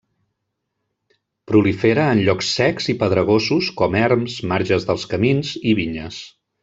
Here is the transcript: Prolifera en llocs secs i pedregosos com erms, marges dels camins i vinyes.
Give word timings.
Prolifera 1.51 2.07
en 2.13 2.21
llocs 2.29 2.49
secs 2.61 2.89
i 2.95 2.95
pedregosos 3.03 3.69
com 3.83 3.99
erms, 4.01 4.39
marges 4.55 4.89
dels 4.89 5.05
camins 5.13 5.53
i 5.73 5.77
vinyes. 5.83 6.19